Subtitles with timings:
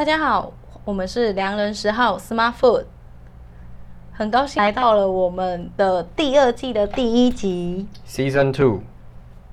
[0.00, 0.50] 大家好，
[0.86, 2.86] 我们是良人十号 Smart Food，
[4.14, 8.80] 很高兴来到了我们的第二季的第一集 Season Two。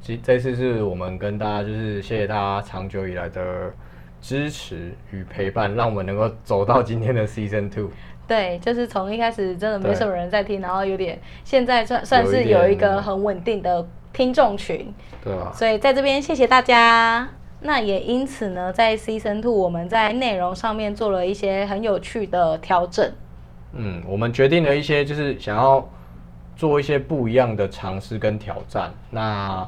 [0.01, 3.73] 其实这次是我们跟大家就是谢谢大家长久以来的
[4.21, 7.89] 支持与陪伴，让我们能够走到今天的 Season Two。
[8.25, 17.27] 对，就是从一开始真的没什么人在听，然后有点现在算算是有一个很稳定的听众群，对啊，所以在这边谢谢大家。
[17.59, 23.11] 那也因此呢，在 Season Two 我们在内容上面做了一些很有趣的调整。
[23.73, 25.87] 嗯，我们决定了一些，就是想要
[26.55, 28.93] 做一些不一样的尝试跟挑战。
[29.09, 29.67] 那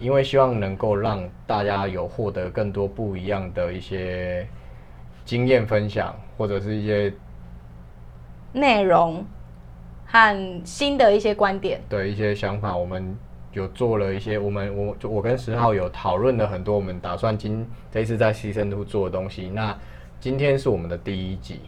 [0.00, 4.46] 因为希望能够让大家有获得更多不一样的一些
[5.24, 7.12] 经验分享，或者是一些
[8.52, 9.24] 内容
[10.06, 13.16] 和新的一些观点，对一些想法，我们。
[13.52, 19.50] 有做了一些，我们我就我跟十号有讨论了很多，我们打算今这一次在 Season Two 做的东西。
[19.54, 19.76] 那
[20.20, 21.60] 今天是我们的第一集，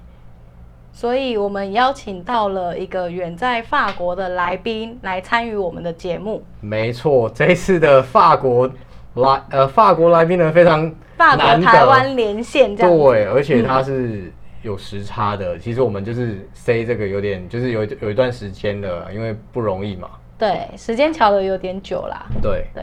[0.93, 6.43] 所以我们邀请到了一个远在法国的来宾来参与我们的节目。
[6.61, 8.71] 没错，这一次的法国
[9.15, 15.57] 来呃法国来宾呢非常法国台湾连线这样，对，而且他是有时差的。
[15.57, 20.11] 嗯、其实我们就是 say 这个有点就是有有一段时间了，因为不容易嘛。
[20.41, 22.25] 对，时间调的有点久啦。
[22.41, 22.83] 对对，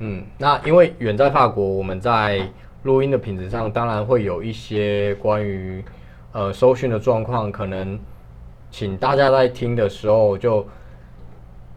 [0.00, 2.46] 嗯，那因为远在法国，我们在
[2.82, 5.82] 录音的品质上，当然会有一些关于
[6.32, 7.98] 呃收讯的状况，可能
[8.70, 10.66] 请大家在听的时候就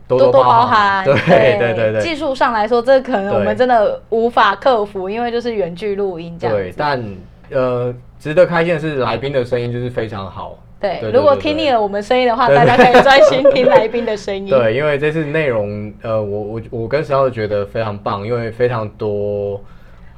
[0.09, 1.05] 多多包涵。
[1.05, 6.53] 对对对，对，技术上来说，这可能我们真的无法克服，因为就是远距录音这样。
[6.53, 7.01] 对，但
[7.49, 10.59] 呃，值得开心的是，来宾的声音就是非常好。
[10.79, 14.45] 对，如果听腻了我们声音的话，大家可以专心听来宾的声音。
[14.49, 19.59] 对，因为这次内容，呃，我我我跟石浩觉得非常棒，因为非常多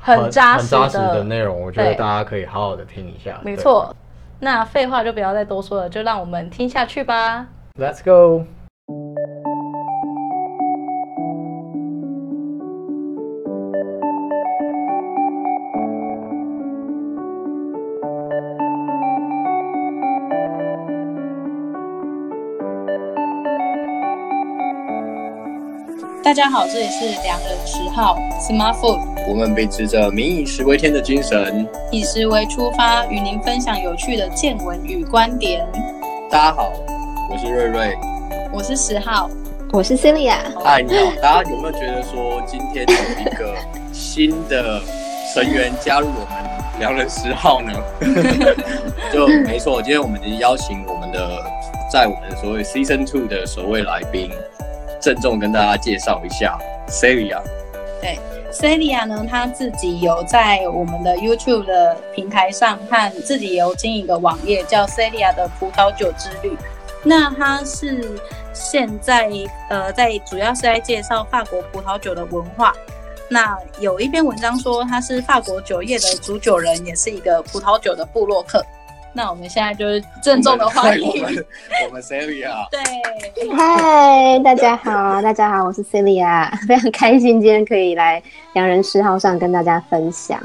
[0.02, 3.40] 很扎实的内容，我觉得大家可以好好的听一下。
[3.42, 3.96] 没错，
[4.40, 7.48] 那废话就不要再多说了，就让我们听下去吧。
[7.78, 8.46] Let's go。
[26.30, 29.00] 大家好，这里是良人十号 Smart Food。
[29.28, 35.68] 我们秉持着“民以食为天”的精神，以食为出发，与您分享有趣的见闻与观点。
[36.30, 36.72] 大家好，
[37.32, 37.98] 我是瑞瑞，
[38.54, 39.28] 我是十号，
[39.74, 40.36] 我是 Celia。
[40.64, 43.56] 嗨，你好，大家有没有觉得说今天有一个
[43.92, 44.80] 新的
[45.34, 47.74] 成员加入我们良人十号呢？
[49.12, 51.44] 就没错，今天我们已经邀请我们的
[51.92, 54.30] 在我们的所谓 Season Two 的首位来宾。
[55.00, 57.42] 郑重跟大家介绍一下 Celia。
[58.02, 58.18] 对
[58.52, 66.58] ，Celia 呢，她自己有在我们的 YouTube 的平台上，和自己有经营一个网页，叫 Celia 的葡萄酒之旅。
[67.02, 68.20] 那他是
[68.54, 69.32] 现在
[69.70, 72.74] 呃，在主要是在介绍法国葡萄酒的文化。
[73.30, 78.62] 那有一篇文章说，他是法国酒业的主酒人，也是一个葡萄酒的部落客。
[79.22, 81.46] 那我们现在就是郑重的欢迎我们，
[81.86, 82.54] 我们 Celia。
[82.72, 82.80] 对，
[83.54, 90.42] 嗨，大家好，大家好，我是 Celia， 非常开心今天可以来良人十号上跟大家分享。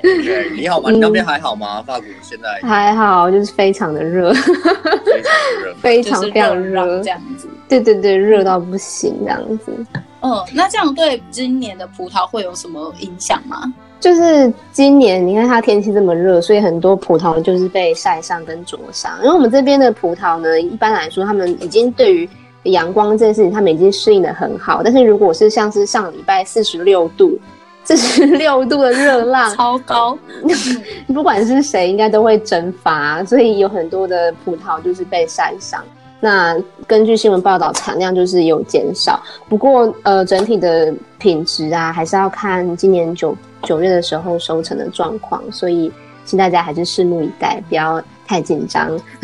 [0.00, 0.92] 对，你好吗？
[0.92, 1.82] 你那边还好吗？
[1.84, 5.32] 法国现在还好，就是非常的热，非常
[5.64, 7.48] 热， 非常非常热这样子。
[7.68, 9.84] 对对对，热到不行这样子。
[10.20, 13.74] 嗯，那这样对今年的葡萄会有什么影响吗？
[14.02, 19.16] 就是今年，你看它天气这么热，所以很多葡萄就是被晒伤跟灼伤。
[19.22, 22.28] 因为我们这边的葡萄呢，一般来说，他们已经对于
[22.64, 24.82] 阳光这件事情，他们已经适应的很好。
[24.82, 27.38] 但是如果是像是上礼拜四十六度、
[27.84, 30.18] 四十六度的热浪，超高，
[31.14, 33.24] 不管是谁，应该都会蒸发。
[33.24, 35.80] 所以有很多的葡萄就是被晒伤。
[36.24, 36.56] 那
[36.86, 39.20] 根据新闻报道，产量就是有减少。
[39.48, 45.42] 不过，呃，整体的品质啊，还是要看今年九九月的时候收成的状况。
[45.50, 45.90] 所以，
[46.24, 48.88] 请大家还是拭目以待，不要太紧张。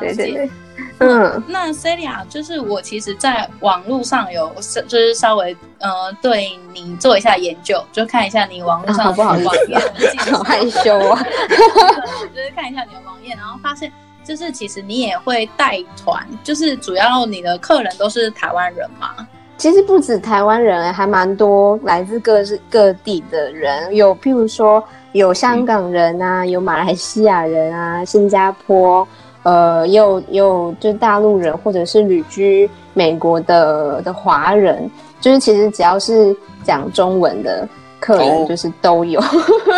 [0.00, 0.50] 对对对。
[0.98, 4.50] 嗯，那 Celia 就是我，其实在网络上有
[4.86, 9.36] 就是稍微呃对你做一下研究，就看一下你网络上的网
[9.68, 9.76] 页，
[10.30, 11.20] 好害羞啊，
[12.32, 13.90] 就是看一下你的网页，然后发现
[14.24, 19.14] 就是其实你也会带团，就是主要你的客人都是台湾人嘛？
[19.56, 22.38] 其实不止台湾人，还蛮多来自各
[22.70, 24.82] 各地的人，有譬如说
[25.12, 29.06] 有香港人啊，嗯、有马来西亚人啊，新加坡。
[29.44, 37.68] 呃，有有就是大陆人，或者是旅居美国的的华人，就是其实只要是讲中文的
[38.00, 39.20] 客人就是都有。
[39.20, 39.24] 哦、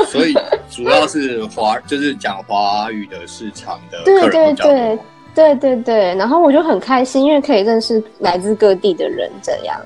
[0.06, 0.32] 所以
[0.70, 4.02] 主要是华，就是讲华语的市场的。
[4.04, 4.98] 对对对
[5.34, 9.78] 对对对，然后我就很开心，因为可以认识来自各地的人，这样，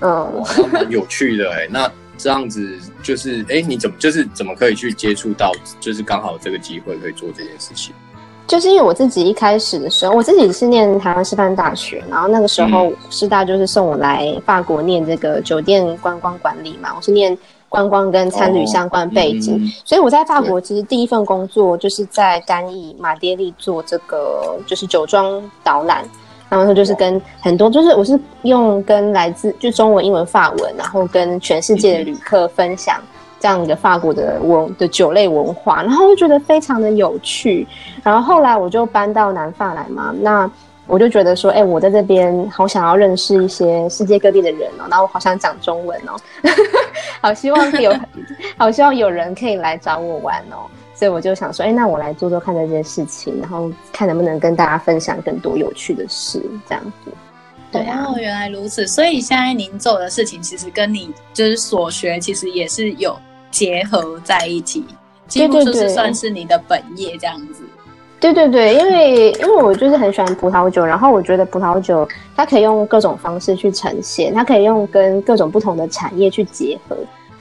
[0.00, 1.66] 嗯，蛮有趣的哎。
[1.70, 5.50] 那这样子就是，哎，你怎么就是怎么可以去接触到，
[5.80, 7.94] 就是刚好这个机会可以做这件事情？
[8.46, 17.36] 就是因为我自己一开始的时候，我自己是念台湾师范大学，然后那个时候师大就是送我来法国念这个酒店观光管理嘛，我是念。
[17.66, 26.08] 观光跟餐旅相关背景，哦嗯、所以我在法国其实第一份工作就是在干邑马爹利做这个就是酒庄导览，
[26.48, 33.02] 然后就是跟很多就是我是用跟来自就中文、英文、法文，然后跟全世界的旅客分享
[33.44, 37.68] 这样的法国的文的酒类文化，然后我就觉得非常的有趣，
[38.02, 40.50] 然后后来我就搬到南法来嘛，那。
[40.86, 46.12] 我就觉得说，哎、我在这边好想要认识一些世界各地的人哦，然后我好想讲中文哦，
[47.22, 47.90] 好希望有，
[48.58, 56.38] 好希望有人可以来找我玩哦，所以我就想说，哎、那我来做做看这件事情，然后看能不能跟大家分享更多有趣的事，
[56.68, 57.10] 这样子。
[57.72, 63.18] 对啊，哦，原来如此，所以现在您做的事情其实跟你就是所学，其实也是有
[63.54, 64.84] 结合在一起，
[65.28, 67.62] 几乎就是算是你的本业这样子。
[68.18, 76.96] 对对对因为因为我就是很喜欢葡萄酒，然后我觉得葡萄酒它可以用各种方式去呈现，它可以用跟各种不同的产业去结合，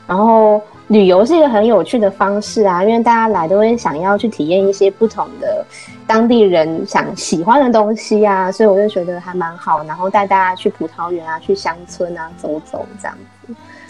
[0.06, 5.66] 然后旅游是一个很有趣的方式啊，因为大家来都会想要去体验一些不同的
[6.06, 13.33] 当地人想喜欢的东西啊，所以我就觉得还蛮好，然后带大家去葡萄园啊，去乡村啊走走这样子。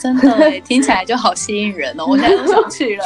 [0.04, 2.04] 真的，听起来就好吸引人哦！
[2.10, 3.06] 我现在都想去了。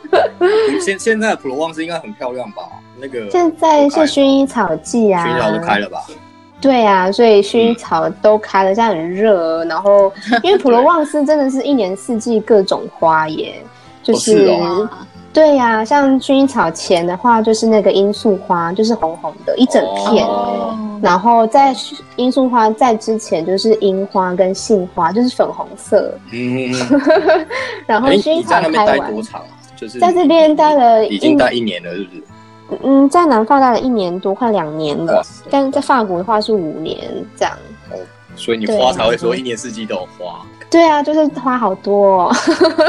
[0.78, 2.62] 现现在的普罗旺斯应该很漂亮吧？
[3.00, 6.04] 那个现在是薰衣草季啊，薰衣草都开了吧？
[6.60, 9.64] 对啊，所以薰衣草都开了，现在很热。
[9.64, 10.12] 然后，
[10.44, 13.54] 因为普罗旺斯真的是一年四季各种花耶，
[14.02, 14.54] 就是。
[15.32, 20.26] 对呀、啊，像薰衣草前的话，就是那个罂粟花，就是红红的一整片。
[20.26, 21.74] 哦、然后在
[22.16, 26.14] 罂粟花在之前，就是樱花跟杏花，就是粉红色。
[26.32, 26.72] 嗯。
[27.86, 28.62] 然后薰衣草开完。
[28.62, 29.42] 欸、你在那边待多长？
[29.76, 32.22] 就是在这边待了，已经待一年了，是不是？
[32.84, 35.24] 嗯，在南法待了一年多，快两年了。
[35.50, 36.98] 但是在法国的话是五年
[37.36, 37.56] 这样。
[38.40, 40.40] 哦，所以你花才会说一年四季都有花。
[40.70, 42.36] 对啊，就是花好多、哦。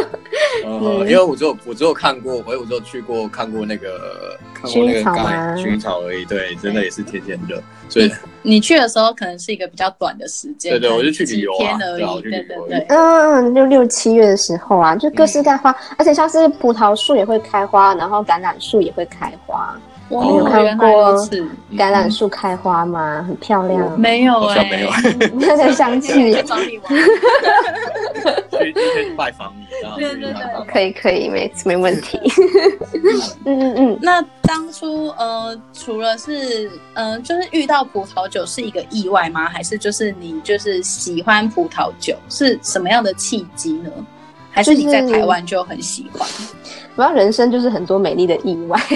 [0.65, 5.55] 嗯，因为我只有我只有看过，我我只有去过看过那个看过那个薰衣草吗？
[5.55, 7.61] 薰衣草而已，对，真的也是天天热。
[7.89, 8.05] 所以
[8.43, 12.85] 你，你去的时候可能是一个比较短的时间，对对，我就去旅游啊，而已，对对对。
[12.89, 19.75] 嗯，六六七月的时候啊，就各式各花，嗯、而且像是葡萄树也会开花，然后橄榄树也会开花。
[20.11, 21.15] 你有看过
[21.73, 23.23] 橄榄树开花吗？
[23.27, 23.99] 很漂亮。
[23.99, 24.89] 没有哎，没有。
[25.35, 26.33] 那 在香气。
[26.43, 26.93] 找你玩。
[28.61, 29.65] 去今天拜访你，
[29.97, 32.19] 对对对，可以可以，没没问题。
[33.45, 33.99] 嗯嗯嗯。
[34.01, 39.45] 那当初呃，除了是嗯、呃，就是遇到葡萄酒是一个意外吗？
[39.49, 43.89] 还是就是你就是喜欢葡萄酒是什么样的契机呢？
[44.51, 46.27] 还是你在台湾就很喜欢？
[46.95, 48.79] 我要人生就是很多美丽的意外，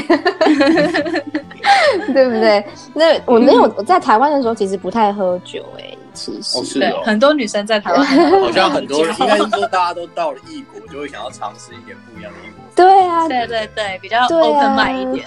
[2.13, 2.65] 对不对？
[2.93, 8.05] 那我没有我在台湾的时候，其实不太喝酒哎、欸，其实、哦是哦、对很多女生在台湾
[8.41, 12.63] 好像很多人 应该是说大家都到了异国，就会想要尝试一点不一样的异国。
[12.75, 15.25] 对啊，对对对，比较 open mind 一点。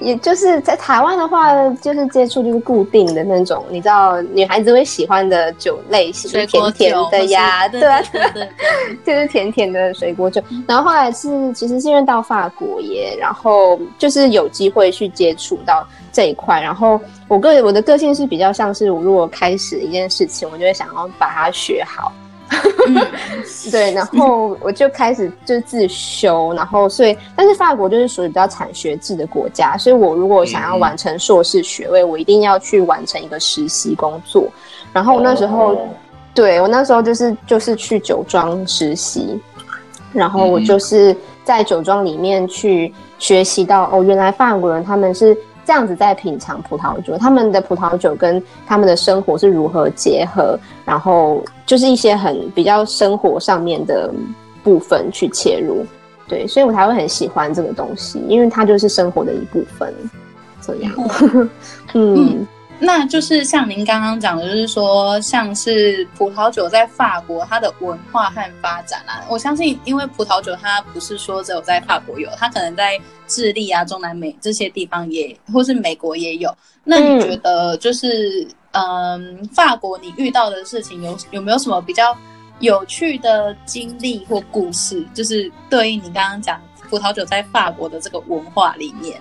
[0.00, 8.48] 也就是在台湾的话，就是接触就是固定的那种，你知道女孩子会喜欢的酒类型，甜甜的呀，对啊，对对，
[9.04, 10.42] 就是甜甜的水果酒。
[10.66, 16.60] 然后后来是其实是因为到法国耶，然后就是有机会去接触到这一块。
[16.60, 22.12] 然后我个人我的个性是比较像是，我如果开始一件事情，我就会想要把它学好。
[22.86, 23.06] 嗯，
[23.70, 34.48] 对，然后我就开始就自修，然后所以，但是法国就是属于比较产学制的国家，所以我如果想要完成硕士学位，我一定要去完成一个实习工作。
[34.92, 35.76] 然后那时候，
[36.34, 39.38] 对，我那时候就是就是去酒庄实习，
[40.12, 41.14] 然后我就是
[41.44, 45.36] 在酒庄里面去学习到哦，原来法国人他们是。
[45.68, 54.10] 这样子在品尝葡萄酒，他们的葡萄酒跟他们的生活是如何结合，然后就是一些很比较生活上面的
[54.64, 55.84] 部分去切入，
[56.26, 59.92] 对，所以我才会很喜欢这个东西，因为它就是生活的一部分，
[60.62, 60.90] 这样，
[61.92, 62.38] 嗯。
[62.48, 62.48] 嗯
[62.80, 76.54] 那就是像您刚刚讲的，就是说，像是葡萄酒在法国它的文化和发展啊，我相信，因为葡萄酒它不是说只有在法国有，它可能在智利啊、中南美这些地方也，或是美国也有。
[76.84, 82.16] 那你觉得，就是嗯，嗯，法国你遇到的事情有有没有什么比较
[82.60, 89.20] 有趣的经历或故事，就是对应你刚刚讲葡萄酒在法国的这个文化里面。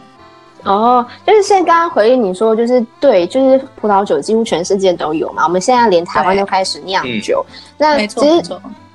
[0.67, 5.43] 哦，就是现在刚刚回应你说，就是对，就是葡萄酒几乎全世界都有嘛。
[5.45, 7.45] 我们现在连台湾都开始酿酒，
[7.77, 8.43] 那其实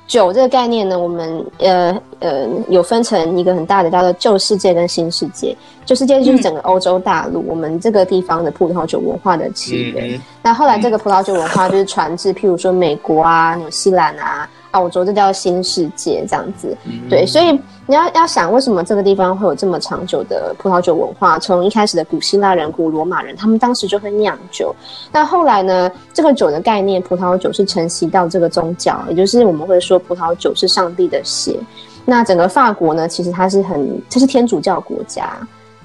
[0.07, 5.57] 酒这个概念呢，我们呃呃有分成一个很大的叫做旧世界跟新世界。
[5.87, 10.15] 旧世界就是整个欧洲大陆，嗯、我们这个地方的葡萄酒文化的起源。
[10.15, 14.49] 嗯、那后来这个葡萄酒文化就是传至，譬如说美国啊、纽西兰啊。
[14.73, 16.77] 澳洲这叫新世界，这样子，
[17.09, 17.53] 对，所以
[17.87, 21.39] 你要要想，为什么这个地方会有这么长久的葡萄酒文化？
[21.39, 24.75] 从一开始的古希腊人、古罗马人，他们当时就会酿酒。
[25.13, 31.59] 那后来呢，这个酒的概念，葡萄酒是承袭到这个宗教，也就是我们会说葡萄酒是上帝的血。
[32.05, 35.37] 那整个法国呢，其实它是很，它是天主教国家，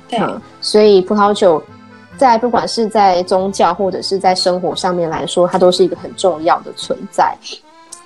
[0.10, 1.62] 对、嗯，所以葡萄酒
[2.18, 7.36] 在不管是在宗教或者是在生活上面来说，它都是一个很重要的存在。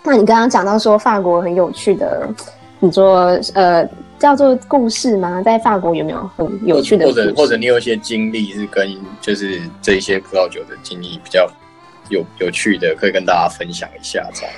[0.03, 2.27] 那你刚刚讲到说法国很有趣的，
[2.79, 5.41] 你说呃叫做故事吗？
[5.43, 7.22] 在法国有没有很有趣的故事？
[7.22, 8.88] 或者或者你有一些经历是跟
[9.20, 11.48] 就是这一些葡萄酒的经历比较
[12.10, 14.53] 有有趣的，可以跟大家分享一下这样。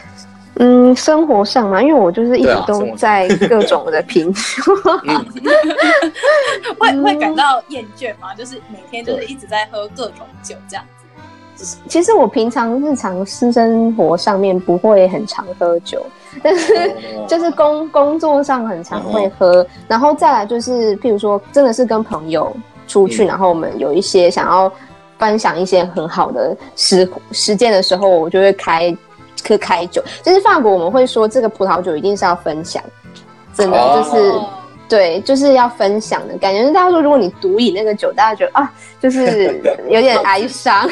[0.57, 4.41] 嗯，生活上嘛，因为我就是一直都在各种的品酒，
[6.77, 8.35] 会会感到厌倦吗？
[8.35, 10.85] 就是每天就是一直在喝各种酒这样。
[11.88, 16.03] 其实我平常日常私生活上面不会很常喝酒，
[16.41, 16.95] 但是
[17.27, 22.51] 就是工工作上很常会喝，然后再来就是譬如说真的是跟朋友
[22.88, 24.72] 出去，然后我们有一些想要
[25.19, 28.95] 分享一些很好的时时间的时候，我就会开
[29.48, 30.03] 喝开酒。
[30.24, 32.83] 就是法国我们会说这个葡萄酒一定是要分享，
[33.53, 34.33] 真的就是。
[34.93, 36.63] 对，就是要分享的感觉。
[36.63, 38.71] 就大家说，如果你独饮那个酒，大家觉得啊，
[39.01, 39.59] 就是
[39.89, 40.88] 有点哀伤。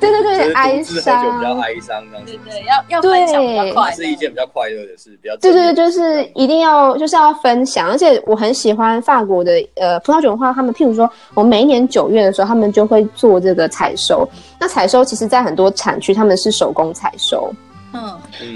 [0.00, 1.22] 对对对，哀伤。
[1.24, 2.32] 就比较哀伤这样子。
[2.44, 5.36] 对对，要要分享比较快，是一件比较快乐的事，比较。
[5.36, 10.52] 对对对，就是一定要就是要分享，而且我很喜欢法国的呃葡萄酒文化。
[10.52, 14.28] 他们譬如说，我每一年九月的时候，他们就会做这个采收。
[14.58, 17.54] 那采收其实，在很多产区，他们是手工采收。
[17.92, 18.02] 嗯，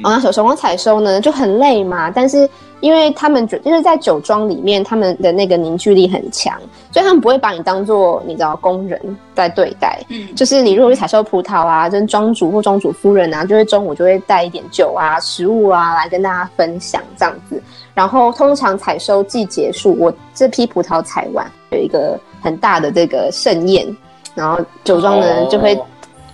[0.00, 2.48] 然后、哦、手手工采收呢就很累嘛，但是
[2.84, 6.54] 因为他们就就是在酒庄里面，他们的那个凝聚力很强，
[6.92, 9.00] 所以他们不会把你当做你知道工人
[9.34, 9.98] 在对待。
[10.10, 17.62] 嗯，就是你如果去采收葡萄啊，跟庄主或庄主夫人啊，就会中午就会带一点酒啊、食物啊来跟大家分享这样子。
[17.94, 23.86] 然后通常采收季结束，我这批葡萄采完有一个很大的这个盛宴，
[24.34, 25.74] 然后酒庄的人就会。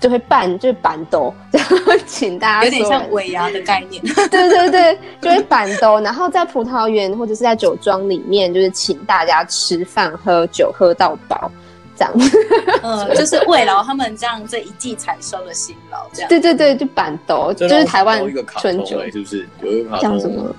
[0.00, 1.76] 哦就会办，就是板斗，然后
[2.06, 4.02] 请大家有点像尾牙的概念。
[4.30, 11.52] 对对对，就会板斗，然后在葡萄园或者是在酒庄里面，就是请大家吃饭、喝酒，喝到饱，
[11.94, 12.38] 这样子。
[12.82, 16.28] 嗯，就是慰劳他们这样这一季采收的辛劳，这样。
[16.30, 18.24] 对对对，就板斗，就是台湾
[18.58, 19.46] 春酒，是不是？
[19.62, 19.90] 有一个？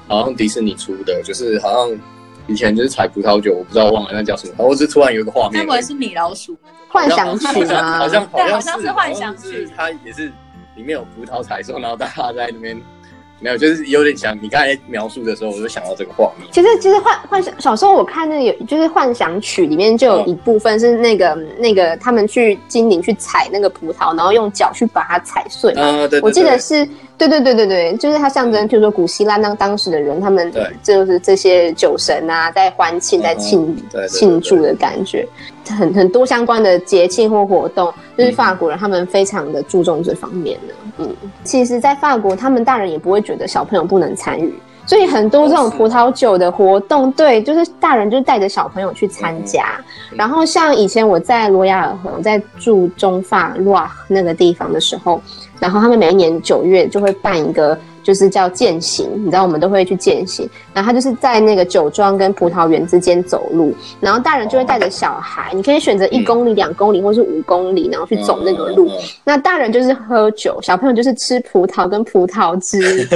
[0.08, 1.98] 好像迪士尼出的，就是好像
[2.48, 6.58] 以前就是采葡萄酒，我不知道忘了那叫什么，我是突然有一个画面，该不会是米老鼠？
[6.90, 8.00] 幻想曲吗？
[8.00, 10.26] 好像好像是幻想曲，它也是
[10.76, 12.76] 里面有葡萄采收，然后大家在那边
[13.40, 16.46] 没有，就是有点像你刚才描述的时候，我就想到这个画面。
[16.52, 25.74] 其实其实幻幻想小时候我看那个有就是幻想曲里面就有一部分是那个、哦、那个他们去精灵去采那个葡萄，然后用脚去把它踩碎。
[25.78, 26.88] 嗯、哦，对，我记得是。
[27.18, 30.52] 对对对对对，就是它象征，譬如说古希腊那当时的人，他们
[30.82, 33.78] 就是这些酒神啊，在欢庆、在庆
[34.10, 35.28] 庆祝的感觉，
[35.70, 40.74] 很很多相关的节庆或活动，就是法国人他们非常的注重这方面的。
[40.98, 44.52] 嗯，其实，在法国，他们大人也不会觉得小朋友不能参与，
[44.88, 49.80] 所以很多这种葡萄酒的活动，对，就是大人就带着小朋友去参加。
[50.16, 55.22] 然后像以前我在罗亚尔河，我在住中法洛瓦那个地方的时候。
[55.62, 60.50] 然后他们每一年九月就会办一个，就是叫践行，你知道我们都会去践行。
[60.74, 68.90] 然后他就是在那个酒庄跟葡萄园之间走路，然后大人就会带着小孩，你可以选择一公里、两公里或是五公里，然后去走那个路。
[69.24, 73.08] 那大人就是喝酒，小朋友就是吃葡萄跟葡萄汁。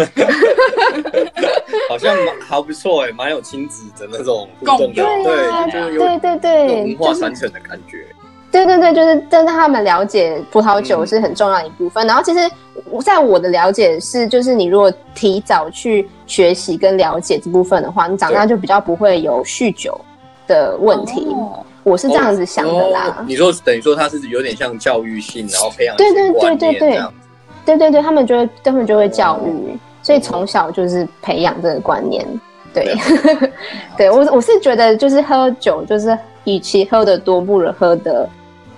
[1.89, 8.05] 好像蛮还不错哎，蛮有亲子的那种互动的，对对对对，文化传承的感觉。
[8.55, 12.05] 对对对，就是让他们了解葡萄酒是很重要的一部分。
[12.05, 12.39] 嗯、然后其实，
[13.03, 19.99] 在我的了解是，就是你如果提早去学习跟了解这部分的话，你长大就比较不会有酗酒
[20.47, 21.27] 的问题。
[21.31, 23.17] 哦、我是这样子想的啦。
[23.19, 26.99] 哦、你说等于说它是有点像教育性，然后培养对对对对对，
[27.65, 32.25] 对对对，他们就会他们就会教育，哦、所以从小就是培养这个观念。
[32.73, 32.95] 对，
[33.97, 38.29] 对我我是觉得就是喝酒就是与其喝的多，不如喝得。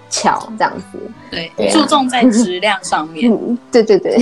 [0.09, 0.99] 巧这样子。
[1.29, 3.31] 对，对啊、注重在质量上面。
[3.31, 4.17] 嗯，对对对。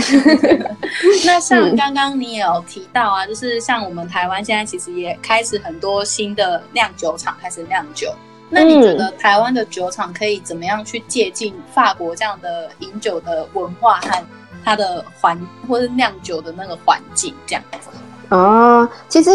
[1.25, 8.13] 那像刚刚你也有提到啊，就是像我们台湾现在其实也开始很多新的酿酒厂开始酿酒。
[8.49, 14.23] 那你觉得台湾的酒厂可以怎么样去借鉴法国这样的饮酒的文化和
[14.63, 17.89] 它的环，或是酿酒的那个环境这样子？
[18.29, 19.31] 哦，其实，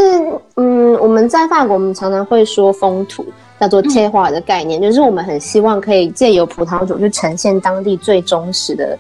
[0.56, 3.24] 嗯，我们在法国，我们常常会说风土
[3.60, 8.98] 叫做 terroir 的概念，嗯，就是我们很希望可以借由葡萄酒去呈现当地最忠实的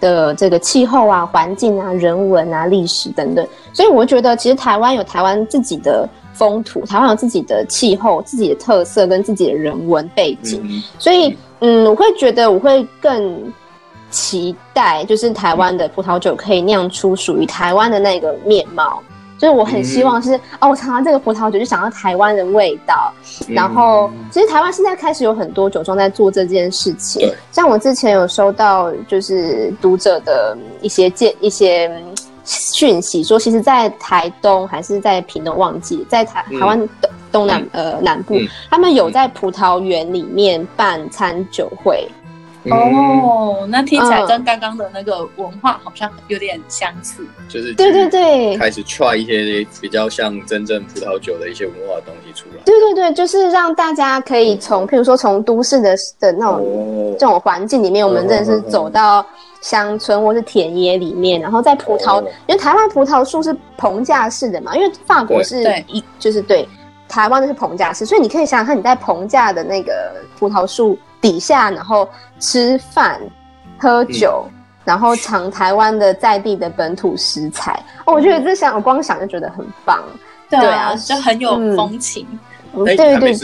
[0.00, 3.46] 的这个气候啊、环境啊、人文啊、历史等等。
[3.72, 10.60] 所以，我觉得其实台湾有台湾自己的风土，台湾有自己的气候、自己的特色跟自己的人文背景。
[10.64, 13.52] 嗯，所以，嗯，我会觉得我会更
[14.10, 19.00] 期待，就是台湾的葡萄酒可以酿出属于台湾的那个面貌。
[19.40, 23.10] 所以我很希望是、嗯、哦，我尝到这个葡萄酒就想到台湾的味道。
[23.48, 27.32] 嗯、然后，其实台湾现在开始有很多酒庄在做这件事情。
[27.50, 31.90] 像我之前有收到就是读者的一些建一些
[32.44, 42.06] 讯息，说其实，在台东还是在屏东，忘记在台台湾东东南呃南部、嗯，他们有在葡萄园里面办餐酒会。
[42.64, 52.62] 哦，那听起来跟刚刚的那个文化好像有点相似，就是对对对，开始 try 一些比较像真正葡萄酒的一些文化的东西出来。
[52.64, 59.24] 对对对，就是让大家可以从，譬如说从都市的的那种、哦、这种环境里面，我们真的是走到
[59.62, 66.68] 乡村或是田野里面，然后在葡萄，哦、因为台湾葡萄树是棚架式的嘛，因为法国是一就是对
[67.08, 70.98] 台湾的是棚架式，所以你可以想想看，你在棚架的那个葡萄树。
[71.20, 72.08] 底下，然后
[72.38, 73.20] 吃饭、
[73.78, 74.52] 喝酒，嗯、
[74.84, 77.82] 然后尝台湾的在地的本土食材。
[77.88, 80.02] 嗯、哦，我觉得这想我光想就觉得很棒。
[80.48, 82.26] 对啊，对啊就很有风情。
[82.72, 83.34] 嗯、对对对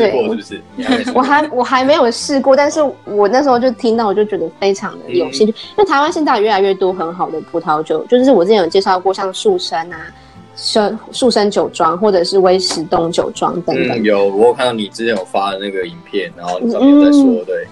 [0.76, 5.52] 对， 我还我还没有试过，但是我那时候就听到，我就觉得非常的有兴趣。
[5.52, 9.98] 嗯、因为台湾现在越来越多很好的葡萄酒，就是我之前有介绍过，像树生啊。
[10.56, 13.98] 生树生酒庄，或者是威石东酒庄等等。
[13.98, 17.66] 嗯，有，我有看到你之前有发的那个影片，然后你上面在说，嗯、对，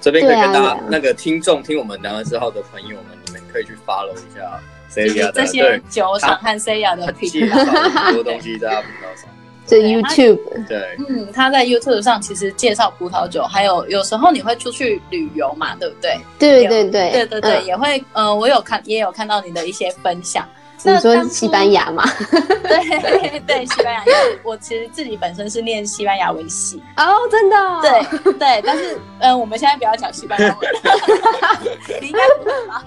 [0.00, 4.58] 这边可以跟大家、啊、那个听众听我们两个之后的朋友们，你们可以去 follow 一下
[4.90, 9.32] Celia 的这些酒厂和 Celia 的频道，很多东西在他频道上面。
[9.64, 16.18] 这 YouTube 对，嗯，他在 YouTube 上其实介绍葡萄酒，还有有时候你会出去旅游嘛，对不对？
[16.38, 20.44] 对对对对对对，嗯、也会，呃，我有看，也有看到你的一些分享。
[20.84, 22.04] 你说西班牙嘛？
[22.62, 30.58] 对对，西班牙，因为我其实自己本身是念西班牙文系哦，oh, 真的、哦，对对，但是嗯，我们现在不要讲西班牙文，
[32.00, 32.82] 你应该不会吧？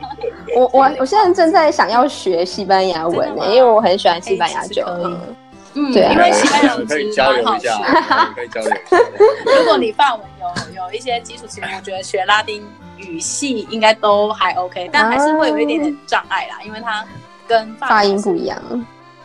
[0.55, 4.83] 我我我现在正在想要学西班牙文呢，因为我很喜欢西班牙酒，
[5.73, 8.71] 嗯，对、啊，因为西班牙文可以交流一下，可以交流。
[9.45, 12.65] 如果你法文有有一些基础，其实我觉得学拉丁
[12.97, 17.05] 语系应该都还 OK，但还是会有一点点障碍啦，因为它。
[17.47, 18.57] 跟发音不一样，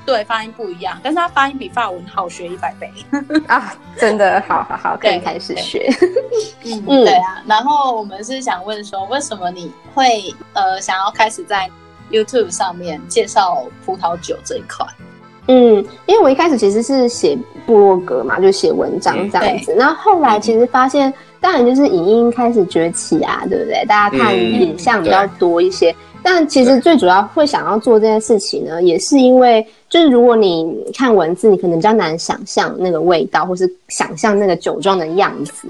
[0.07, 2.91] 对，发音不一样，但是它发音比法文好学一百倍
[3.47, 3.75] 啊！
[3.97, 5.89] 真的，好好好， 可以开始学。
[6.65, 7.43] 嗯，对啊。
[7.47, 11.71] 然后我们是想问说，为什么你会呃想要开始在
[12.11, 14.87] YouTube 上面介绍葡萄酒这一块？
[15.47, 19.75] 嗯，因为我一开始其实是写部落格嘛，就写文章这样子。
[19.75, 23.85] 然后后来其实发现，当然就是影音开始崛起啊，对不对？
[23.87, 25.95] 大家看影像比较多一些。
[26.23, 35.67] 但其实最主要会想要做这件事情呢，也是因为就是如果你看文字，你可能比较难想象那个味道，或是想象那个酒庄的样子，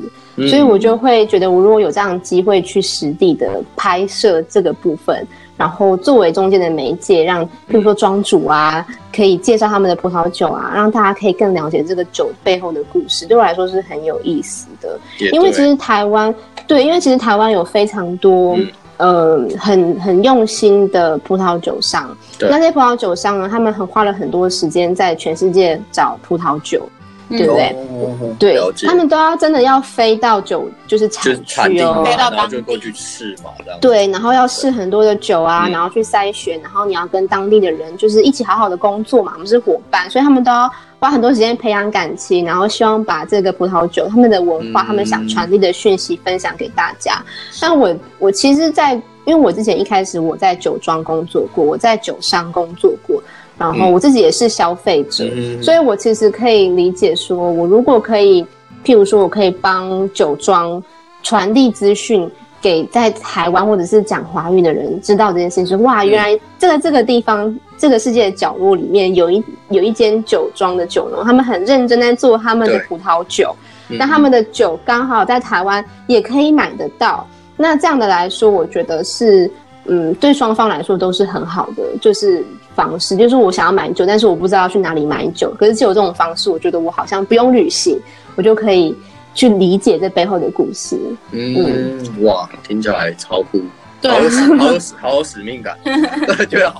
[0.49, 8.85] 所以我就会觉得，我如果有这样的机会去实地的拍摄这个部分，然后作为中间的媒介，让比如说庄主啊，
[9.15, 14.99] 可以介绍他们的葡萄酒啊，让大家可以更了解这个酒背后的故事，对我来说是很有意思的。
[15.33, 16.35] 因为其实台湾，
[16.67, 18.59] 对，因为其实台湾有非常多。
[19.01, 26.87] 呃，很很用心的葡萄酒商，那些葡萄酒商呢，他们很花了很多时间在全世界找葡萄酒，
[27.31, 27.77] 嗯、对不对？
[28.23, 32.61] 嗯、对，他们都要真的要飞到酒就是产区哦，飞到当地。
[32.61, 33.81] 过去试嘛，这样。
[33.81, 40.71] 对，然后要试很多的酒啊，然后去筛选，然后你要跟当地的人就是一起好好的工作嘛，我们是伙伴，所以他们都要。
[41.01, 47.25] 花很多时间培养感情，然后希望把这个葡萄酒、他们的文化、嗯、他们想传递的讯息分享给大家。
[47.59, 53.23] 但我我其实在，在因为我之前一开始我在酒庄工作过，我在酒商工作过，
[53.57, 58.45] 然后我自己也是消费者，嗯、所以我其实可以理解说，我如果可以，
[58.85, 60.83] 譬如说我可以帮酒庄
[61.23, 62.31] 传递资讯。
[62.61, 73.57] 给在台湾或者是讲华语的人知道这件事情，说哇，原来这个这个地方，这个世界的角落里面有一有一间酒庄的酒农，他们很认真在做他们的葡萄酒，
[73.88, 79.51] 那他们的酒刚好在台湾也可以买得到，那这样的来说，我觉得是，
[79.87, 82.44] 嗯，对双方来说都是很好的，就是
[82.75, 83.16] 方式。
[83.16, 85.53] 就是我想要买酒，但是我不知道去哪里买酒。
[85.59, 87.99] 可是只有这种方式，我觉得我好像不用旅行，
[88.37, 88.94] 我就可以
[89.40, 90.98] 去理解这背后的故事。
[91.31, 93.62] 嗯，嗯哇，听起来超酷，
[94.03, 96.79] 对，好有使，好有使，好有使命感， 对，觉得好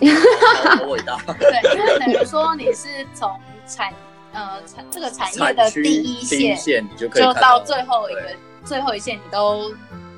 [0.77, 1.17] 好伟大。
[1.39, 3.31] 对，因为等于说你是从
[3.67, 3.91] 产
[4.35, 8.21] 呃产这个产业的第一线，线你就可以就到最后一个
[8.63, 9.73] 最后一线，你都。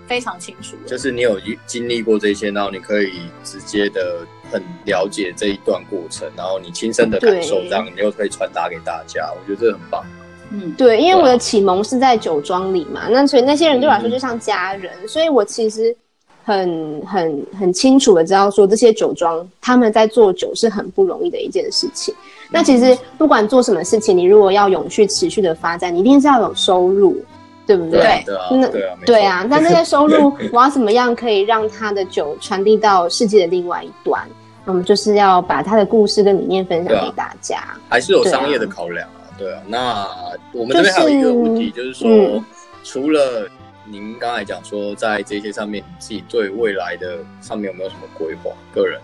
[0.04, 10.04] 非常清楚，就是你有经历过这些，然后你可以直接的很了解这一段过程，然后你亲身的感受，这样你又可以传达给大家，我觉得这很棒。
[10.52, 15.96] 嗯，对，因为我的启蒙是在酒庄里嘛，那所以那些人对我来说就像家人，嗯、所以我其实
[16.44, 22.14] 很很很清楚的知道说，这些酒庄他们在做酒是很不容易的一件事情。
[22.14, 27.16] 嗯、那其实不管做什么事情，你如果要永续持续的发展，你一定是要有收入。
[27.64, 28.20] 对不对？
[28.26, 29.46] 对啊，那对啊，对啊。
[29.48, 34.20] 那这些收入， 我要怎么样可以让他的酒传递到世界的另外一端？
[34.64, 37.58] 我们就是要把他的故事跟理念分享给大家。
[37.58, 39.60] 啊、还是有商业的考量啊，对啊。
[39.66, 40.06] 那
[40.52, 42.44] 我们这边还有一个问题，就是、就是说，嗯、
[42.84, 43.48] 除了
[43.84, 48.50] 您刚才讲说，在这些上面，你自己对未来的上面有没有什么规划？
[48.74, 49.00] 个人，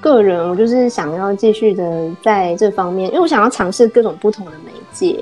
[0.00, 5.18] 个人，我就是想要继续的在这方面，因为我想要尝试各种不同的媒介。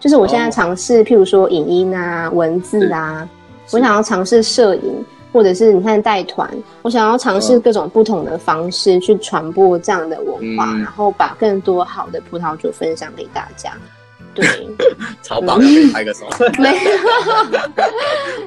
[0.00, 3.28] 就是我现在尝试，譬如说影音啊、文字啊，
[3.72, 6.50] 我想要尝试摄影，或者是你看带团，
[6.82, 13.72] 我想要尝试各种不同的方式去传播这样的文化，嗯、然后把更多好的葡萄酒分享给大家。
[14.34, 14.46] 对，
[15.22, 16.26] 超棒的，可以拍个手。
[16.58, 16.90] 没有，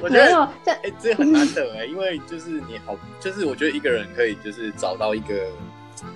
[0.02, 5.34] 我觉得这哎，这很难得哎，因为就是你好，就是我觉得一个人可以就是找到一个。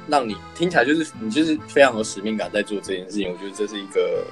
[0.08, 4.24] 让你听起来就是你就是非常有使命感在做这件事情，我觉得这是一个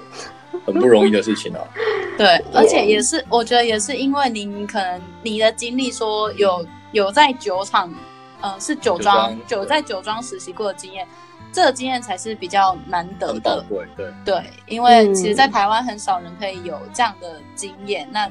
[0.66, 1.60] 很不容易的事情啊。
[2.16, 7.92] 对，而且也是我觉得也是因为您可能你的经历说有有在酒厂，
[8.40, 11.06] 呃，是酒庄酒在酒庄实习过的经验，
[11.52, 13.64] 这个经验才是比较难得的。
[13.68, 18.30] 对对对，因为其实，在台湾很少人可以有这样的经验，那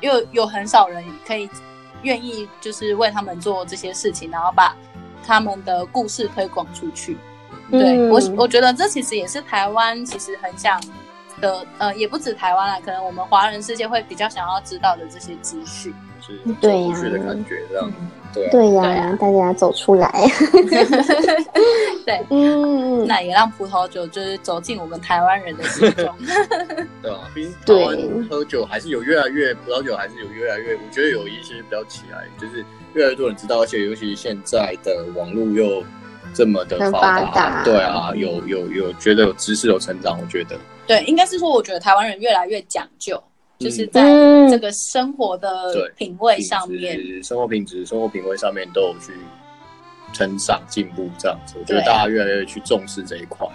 [0.00, 1.48] 又有很少人可以
[2.02, 4.74] 愿意就是为他们做这些事情，然后把。
[5.28, 7.16] 他们的故事推广出去，
[7.68, 10.80] 对、嗯、我我觉得这其实也是台湾其实很想
[11.40, 17.92] 的，呃，也不止台湾啦，可能我们华人世界会比较想要知道的这些资讯，是对呀，的感觉这样，
[18.34, 20.10] 对对呀，大家走出来，
[22.04, 26.14] 对，嗯，那也让葡萄酒就是走进我们台湾人的心中，
[27.02, 32.64] 对啊，毕竟台湾喝酒还是有越来越，葡萄酒还是有越来越，我觉得有一些比较起来，就是。
[32.94, 35.84] 越来越多人知道，而且尤其是现在的网络又
[36.36, 40.54] 这么的发达，对啊，有有有觉得有知识有成长，我觉得。
[40.86, 43.20] 对，应该是说，我觉得台湾人越来越讲究，
[43.58, 44.02] 就是在
[44.50, 49.12] 这个生活的品味上面，生活品质、生活品味上面都有去
[50.12, 53.48] 成长进步，这样子，我觉得大家越来越去重视这一块，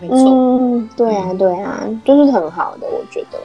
[0.00, 3.38] 没错，对啊，对啊，就是很好的，我觉得。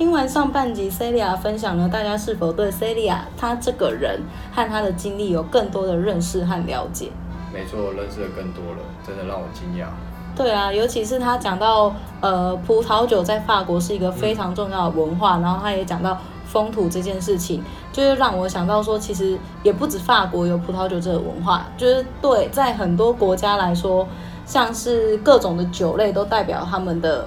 [0.00, 4.18] 听完上半集 Celia 分享呢，大家是否对 Celia 他这个人
[4.50, 7.10] 和她的经历有更多的认识和了解？
[7.52, 9.88] 没错，认识的更多了，真的让我惊讶。
[10.34, 24.08] 对啊，尤其是他讲到呃，葡萄酒在法国是一个非常重要的文化，嗯、然后他也讲到风土这件事情，就是让我想到说，其实也不止法国有葡萄酒这个文化，就是对，在很多国家来说，
[24.46, 27.26] 像是各种的酒类都代表他们的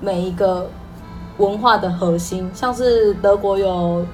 [0.00, 0.70] 每一个。
[1.38, 4.04] 文化的核心，像是德国有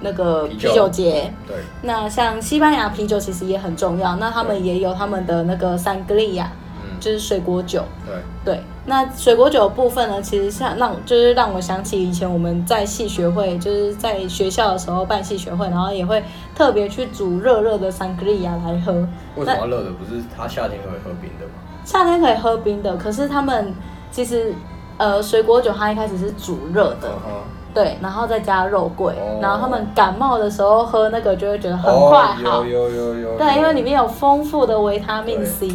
[0.00, 1.56] 那个啤酒节，对。
[1.82, 6.46] 那像西班牙啤酒其实也很重要，那他们也有他们的那个 Sangria，
[6.82, 8.60] 嗯，就是水果酒，对对。
[8.86, 16.22] 那水果酒的部分呢，其实像让就是让我想起以前我们在系学会，就是在学校的时候办系学会，然后也会
[16.54, 18.92] 特别去煮热热的 Sangria 来喝。
[19.36, 19.90] 为什么热的？
[19.92, 21.52] 不是他夏天可以喝冰的吗？
[21.84, 23.72] 夏天可以喝冰的，可是他们
[24.10, 24.52] 其实。
[24.98, 27.74] 呃，水果酒它一开始是煮热的，uh.
[27.74, 29.42] 对，然后再加肉桂，oh.
[29.42, 35.68] 然后他们感冒的时候喝那个就会觉得很快好，oh, 有有有有，对，因为里面有丰富的维他命 C，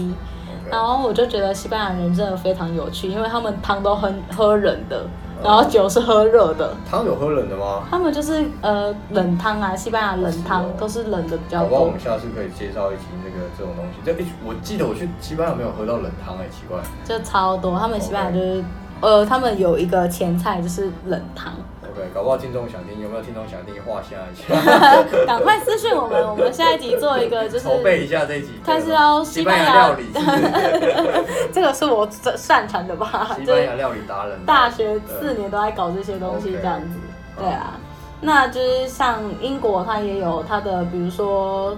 [0.70, 5.06] 然后我就觉得西班牙人真的非常有趣，因为他们汤都很喝冷的。
[5.42, 7.84] 然后酒是喝热的，汤有喝冷的吗？
[7.90, 11.70] 他们就是呃冷汤啊，西班牙冷汤都是冷的比较多。
[11.70, 14.02] 好吧，我们下次可以介绍一期那个这种东西。
[14.04, 14.14] 这
[14.46, 16.78] 我记得我去西班牙没有喝到冷汤哎，奇怪。
[17.06, 18.62] 就超多，他们西班牙就是
[19.02, 21.54] 呃，他们有一个前菜就是冷汤。
[21.84, 23.76] OK，，搞不好听众想听，有没有听众想听？
[23.86, 30.06] 画下一下， 赶快私信我们，我们下一集做一个就是筹备一下这一集，它是要西班牙料理，
[31.52, 33.36] 这个是我擅长的吧？
[33.38, 36.98] 西班牙料理达人，大学四年都在搞这些东西，这样子，
[37.38, 37.74] 对啊。
[38.22, 41.76] 那就是像英国，它也有它的，比如说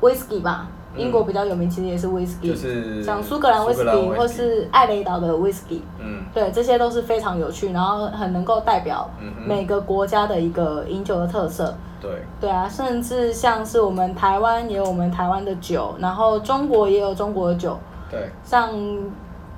[0.00, 0.66] whisky 吧。
[0.96, 9.08] 英国比较有名，其实也是 whisky，就是像苏格兰 whisky 或是艾雷岛的 whisky，嗯，对，这些都是非常有趣，然后很能够代表
[9.46, 11.72] 每个国家的一个饮酒的特色。
[12.00, 17.78] 对，对啊，甚至像是我们台湾也有我们台湾的酒，然后中国也有中国的酒。
[18.10, 18.70] 对，像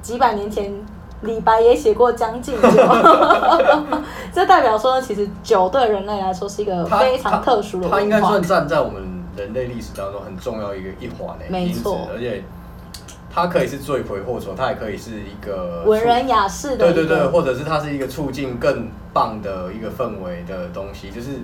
[0.03, 0.75] 几百年前
[1.23, 2.69] 李白也写过《将进酒》，
[4.35, 7.97] 这代表说，其实酒对人类来说是一个非常特殊的文化。
[7.97, 9.12] 它应该算站在我们。
[9.37, 12.43] 人类历史当中很重要一个一环呢，没错，而且
[13.31, 21.39] 它可以是罪魁祸首，它也可以是一个文人雅士的，对对对，或者是它是一个促进更棒的一个氛围的东西，就是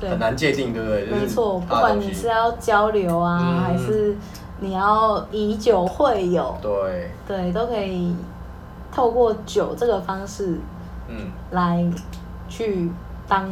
[0.00, 1.06] 很难界定，对不对？
[1.06, 4.14] 没错，不管你是要交流啊，嗯、还是
[4.60, 7.10] 你要以酒会友，对。
[7.26, 8.14] 对，都可以
[8.92, 10.58] 透过酒这个方式，
[11.08, 11.84] 嗯，来
[12.48, 12.90] 去
[13.26, 13.50] 当。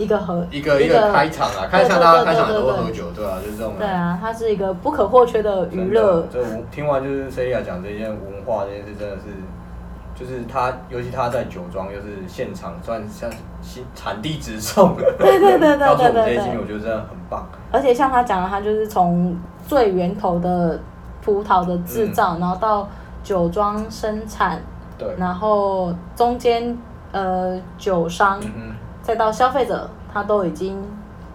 [0.00, 3.74] 一个和一个一个开场啊，开场大家开场都会喝酒，对啊，就是这种。
[3.78, 6.26] 对啊，它是一个不可或缺的娱乐。
[6.32, 9.24] 这听完就是 Celia 讲这件文化这件事，真的是，
[10.14, 15.14] 就是他，尤其他在酒庄，又是现场算像新产地直送的。
[15.18, 16.36] 对对对对对对。
[16.36, 17.46] 这些我觉得真的很棒。
[17.70, 19.36] 而且像他讲的，他就是从
[19.66, 20.80] 最源头的
[21.22, 22.88] 葡萄的制造，然后到
[23.22, 24.62] 酒庄生产，
[24.96, 26.74] 对，然后中间
[27.12, 28.40] 呃酒商。
[29.02, 30.76] 再到消费者，他都已经，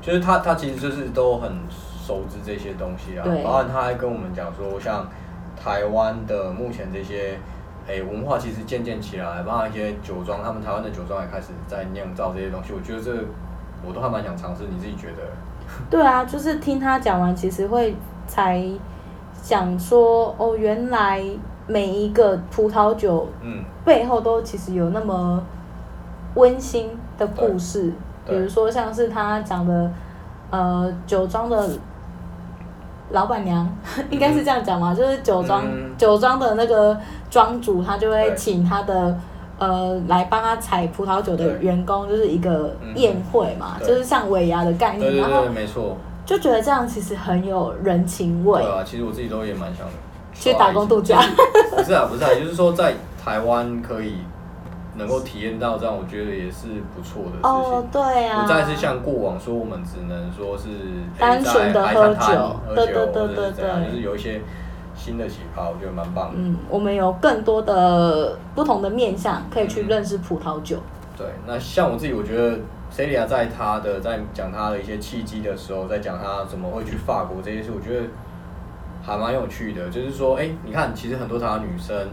[0.01, 3.23] 就是他他其实就是都很熟知这些东西啊。
[3.23, 3.43] 对。
[3.43, 5.07] 包括他还跟我们讲说，像
[5.61, 7.39] 台湾的目前这些
[7.87, 12.73] 诶文化，其实渐渐起来，包括一些酒庄，他们台湾的酒庄也开始在酿造这些东西。
[12.73, 13.11] 我觉得这
[13.85, 14.63] 我都还蛮想尝试。
[14.69, 15.23] 你自己觉得？
[15.89, 17.95] 对啊，就是听他讲完，其实会
[18.27, 18.63] 才
[19.41, 21.23] 想说，哦，原来
[21.65, 25.43] 每一个葡萄酒，嗯，背后都其实有那么
[26.35, 27.91] 温馨的故事，
[28.27, 29.91] 比如说像是他讲的，
[30.49, 31.69] 呃，酒庄的
[33.11, 33.67] 老板娘，
[34.09, 36.97] 应该是这样讲嘛，就是酒庄、嗯、酒庄的那个
[37.29, 39.17] 庄主，他就会请他的
[39.57, 48.61] 呃来帮他采葡萄酒的员工，就是一个宴会嘛，就是像尾牙的概念，然后没错，就觉得这样其实很有人情味。
[48.61, 49.85] 对啊，其实我自己都也蛮想
[50.33, 51.21] 去打工度假。
[51.75, 54.15] 不是啊，不是啊，就是说在台湾可以。
[54.97, 57.51] 能够体验到这样，我觉得也是不错的事情。
[57.51, 60.69] 哦，对啊，不再是像过往说我们只能说是
[61.19, 64.41] 单纯的喝酒，对对对对对，就是有一些
[64.95, 66.35] 新的启发，我觉得蛮棒的。
[66.37, 70.77] 嗯，我们有更多的不同的面向可以去认识葡萄酒。
[70.77, 72.57] 嗯、对，那像我自己，我觉得
[72.89, 78.07] Celia 在他的在讲他的一些契机的时候，在讲他怎么会去法国这些事，我觉得
[79.03, 79.89] 还蛮有趣的。
[79.89, 82.07] 就是说，哎、欸，你看，其实很多台湾女生。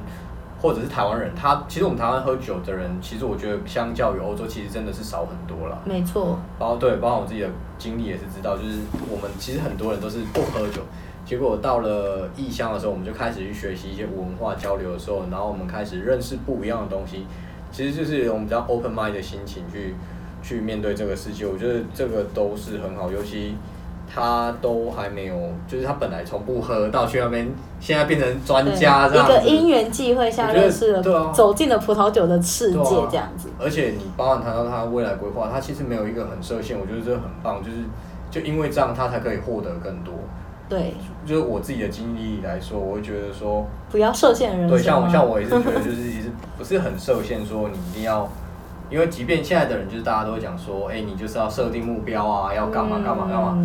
[0.62, 5.83] 或者是台湾人，他其实我们台湾喝酒的人，其实我觉得相较于欧洲，其实真的是少很多了。
[5.85, 6.38] 没错。
[6.57, 7.48] 包括对，包括我自己的
[7.79, 8.79] 经历也是知道，就是
[9.11, 10.81] 我们其实很多人都是不喝酒，
[11.25, 17.27] 结果到了异乡的时候，我们就开始去学习一些文化交流的时候，然后我们开始认识不一样的东西，
[17.72, 19.96] 其实就是我们比较 open mind 的心情去
[20.44, 21.44] 去面对这个世界。
[21.44, 23.57] 我觉得这个都是很好，尤其。
[24.14, 25.35] 他都还没有，
[25.66, 29.33] 就是他本来从不喝到去那边，现在变成专家这样子。
[29.33, 32.79] 一个因缘际会下认识了，对啊，走进了葡萄酒的世界
[33.11, 33.48] 这样子。
[33.59, 37.79] 而且你包含谈到他未来规划，他其实没有一个很设限，我觉得这很棒，就是
[38.31, 40.12] 就因为这样，他才可以获得更多。
[40.68, 40.94] 对，
[41.25, 44.68] 就是我自己的经历来说，我会觉得说不要设限人。
[44.68, 48.31] 对，像我像我也是觉得，就是其实不是很受限，说你一定要。
[48.93, 53.59] 因为即便现在的人，就是大家都会讲说，哎，你就是要设定目标啊，要干嘛干嘛干嘛。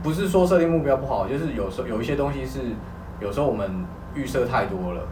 [0.00, 2.60] 不是说设定目标不好，就是有时候有一些东西是，
[3.20, 5.02] 有时候我们预设太多了，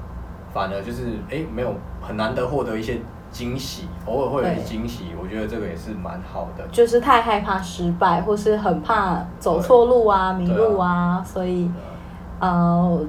[0.54, 3.00] 反而就是哎，没有很难得获得一些
[3.32, 6.64] 惊喜，偶尔会有一些惊喜，我觉得这个也是蛮好的。
[6.70, 11.68] 就是太害怕失败，或是很怕走错路啊、迷路啊，所以
[12.38, 13.00] 呃，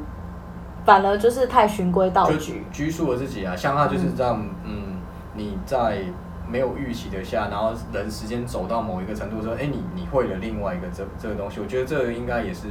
[0.84, 3.56] 反而就是太循规蹈矩，拘束了自己啊。
[3.56, 4.98] 像他就是这样，嗯，
[5.36, 6.02] 你在。
[6.52, 12.68] 没有预期的下，然后人时间走到某一个程度的时候，哎，你你会了另外一个这这个东西，我觉得这个应该也是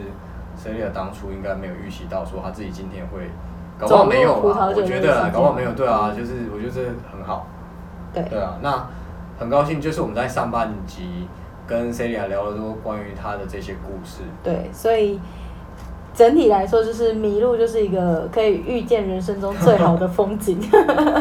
[0.59, 3.31] Celia 当初应该没有预期到，说他自己今天会，
[3.79, 4.67] 搞不好没有吧？
[4.75, 7.47] 我觉得啊，搞不好没有，对啊，就是我觉得这很好，
[8.13, 8.89] 对对啊，那
[9.39, 11.29] 很高兴，就是我们在上半集
[11.67, 15.21] 跟 Celia 聊了多关于他的这些故事，对，所以
[16.13, 20.59] 整体来说，就是迷路就是一个可以遇见人生中最好的风景，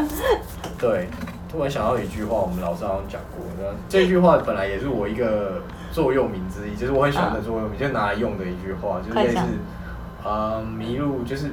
[0.80, 1.08] 对。
[1.50, 3.46] 突然想到一句话，我们老师好像讲过，
[3.88, 9.42] 这句话本来也是我一个座右铭之一，就是我很喜欢的座右铭，就拿来用的一句话，就是类似，
[10.24, 11.52] 呃，迷路就是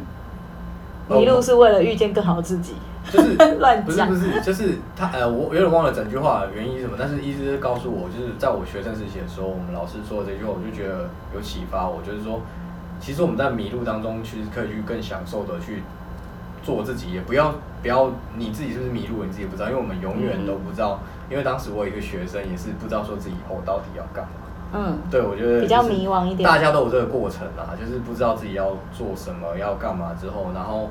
[1.08, 2.74] 迷路是为了遇见更好的自己。
[3.12, 12.40] 就是 乱讲 不是不是，就是他呃，我有点忘了整句话原因是什么，但是意思是告诉我，就是在我学生时期的时候，我们老师说的这句话，我就觉得有启发我，就是说，
[12.98, 15.82] 其实我们在迷路当中，其实可以去更享受的去
[16.64, 17.54] 做自己，也不要
[17.84, 24.30] 不要你自己是不是迷路，你自己不知道，因为我们永远都不知道，嗯、因为当时我有一个学生也是不知道说自己以后到底要干嘛。
[24.72, 30.88] 嗯，对，我觉得比较迷惘一点，大家都有这个过程啊，就是不知道自己要做什么，要干嘛之后，然后。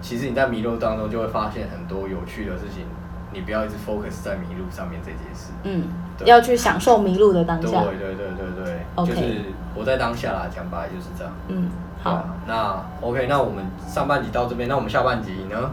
[0.00, 2.84] 其实你在迷路当中就会发现很多有趣的事情，
[3.32, 5.50] 你不要一直 focus 在迷路上面这件事。
[5.62, 5.84] 嗯，
[6.26, 7.84] 要去享受迷路的当下。
[7.84, 9.40] 对对对对对.就是
[9.74, 11.32] 我在当下啦讲白就是这样。
[11.48, 11.70] 嗯，
[12.02, 12.10] 好。
[12.10, 15.70] 啊、那 OK，那我们上半集到这边，那我们下半集呢？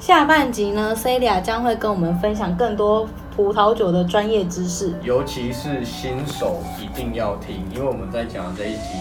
[0.00, 8.94] 下半集呢，Celia 将会跟我们分享更多葡萄酒的专业知识，尤其是新手一定要听，因为我们在讲的这一集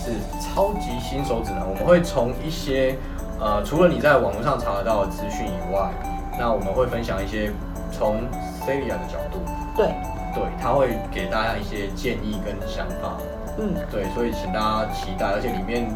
[0.00, 2.94] 是超级新手指南，我们会从一些。
[3.40, 5.90] 呃，除了你在网络上查得到的资讯以外，
[6.38, 7.50] 那我们会分享一些
[7.90, 8.22] 从
[8.64, 9.40] Celia 的角度，
[9.76, 9.86] 对，
[10.32, 13.18] 对，他会给大家一些建议跟想法，
[13.58, 15.90] 嗯，对，所以请大家期待，而且里面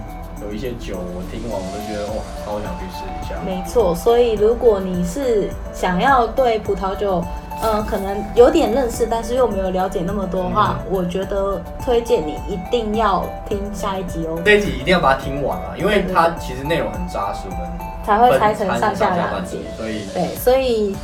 [0.46, 3.34] 有一些酒，我听完我都觉得哇，超想去试一下。
[3.44, 7.22] 没错，所以如果你是想要对葡萄酒，
[7.62, 14.40] 嗯、呃，可能有点认识，但是又没有了解那么多的话，嗯、我觉得推荐你一定要听下一集哦。
[14.44, 17.68] 这一集一定要把它听完啊，因为它其实内容很扎实，我们
[18.06, 19.64] 才会拆成上下两集。
[19.76, 20.96] 所以对，所以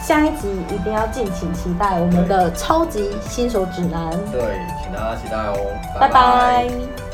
[0.00, 4.10] 下一集一定要敬请期待我们的超级新手指南。
[4.30, 4.40] 对，
[4.82, 5.56] 请大家期待哦，
[5.98, 6.08] 拜拜。
[6.08, 7.09] 拜拜。